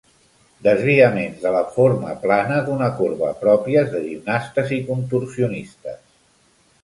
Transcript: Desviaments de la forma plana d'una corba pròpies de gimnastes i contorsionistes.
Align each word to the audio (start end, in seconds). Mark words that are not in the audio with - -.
Desviaments 0.67 1.43
de 1.43 1.49
la 1.55 1.59
forma 1.75 2.15
plana 2.23 2.55
d'una 2.69 2.87
corba 3.01 3.29
pròpies 3.43 3.91
de 3.93 4.01
gimnastes 4.07 4.75
i 4.79 4.79
contorsionistes. 4.89 6.01